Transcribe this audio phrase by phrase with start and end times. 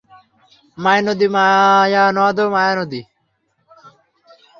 [0.77, 3.01] মায়ানদি, মায়ানদও, মায়ানদি।